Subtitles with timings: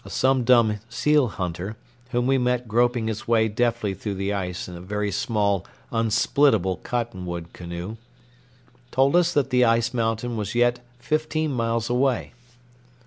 [0.03, 1.77] A Sum Dum seal hunter,
[2.09, 6.77] whom we met groping his way deftly through the ice in a very small, unsplitable
[6.77, 7.97] cottonwood canoe,
[8.89, 12.33] told us that the ice mountain was yet fifteen miles away.